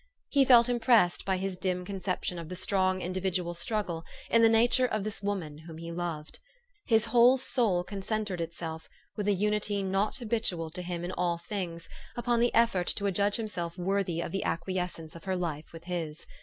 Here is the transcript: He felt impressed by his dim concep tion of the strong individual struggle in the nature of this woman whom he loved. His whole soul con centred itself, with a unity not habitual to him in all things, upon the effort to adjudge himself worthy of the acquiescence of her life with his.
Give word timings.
He 0.29 0.45
felt 0.45 0.67
impressed 0.67 1.25
by 1.25 1.37
his 1.37 1.57
dim 1.57 1.85
concep 1.85 2.23
tion 2.23 2.39
of 2.39 2.49
the 2.49 2.55
strong 2.55 3.03
individual 3.03 3.53
struggle 3.53 4.03
in 4.31 4.41
the 4.41 4.49
nature 4.49 4.87
of 4.87 5.03
this 5.03 5.21
woman 5.21 5.59
whom 5.59 5.77
he 5.77 5.91
loved. 5.91 6.39
His 6.87 7.05
whole 7.05 7.37
soul 7.37 7.83
con 7.83 8.01
centred 8.01 8.41
itself, 8.41 8.89
with 9.15 9.27
a 9.27 9.31
unity 9.33 9.83
not 9.83 10.15
habitual 10.15 10.71
to 10.71 10.81
him 10.81 11.03
in 11.05 11.11
all 11.11 11.37
things, 11.37 11.87
upon 12.17 12.39
the 12.39 12.51
effort 12.55 12.87
to 12.87 13.05
adjudge 13.05 13.35
himself 13.35 13.77
worthy 13.77 14.21
of 14.21 14.31
the 14.31 14.43
acquiescence 14.43 15.15
of 15.15 15.25
her 15.25 15.35
life 15.35 15.71
with 15.71 15.83
his. 15.83 16.25